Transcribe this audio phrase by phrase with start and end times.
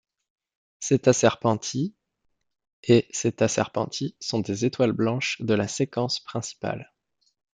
[0.79, 1.93] Theta Serpentis
[2.85, 6.91] et Theta Serpentis sont des étoiles blanches de la séquence principale.